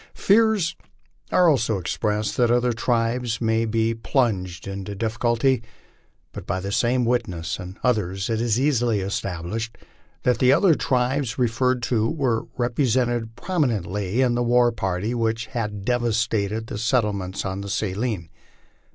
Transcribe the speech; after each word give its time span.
Fears 0.15 0.75
are 1.31 1.47
also 1.47 1.77
expressed 1.77 2.35
that 2.35 2.49
other 2.49 2.73
tribes 2.73 3.39
may 3.39 3.65
be 3.65 3.93
plunged 3.93 4.65
into 4.67 4.95
difficulty, 4.95 5.61
but 6.31 6.47
by 6.47 6.59
the 6.59 6.71
same 6.71 7.05
witness 7.05 7.59
and 7.59 7.77
others 7.83 8.27
it 8.27 8.41
is 8.41 8.59
easily 8.59 9.01
established 9.01 9.77
that 10.23 10.39
the 10.39 10.51
other 10.51 10.73
tribes 10.73 11.37
re 11.37 11.47
ferred 11.47 11.83
to 11.83 12.09
were 12.09 12.47
represented 12.57 13.35
prominently 13.35 14.23
in 14.23 14.33
the 14.33 14.41
war 14.41 14.71
party 14.71 15.13
which 15.13 15.45
had 15.45 15.85
devastated 15.85 16.65
the 16.65 16.79
settlements 16.79 17.45
on 17.45 17.61
the 17.61 17.69
Saline. 17.69 18.27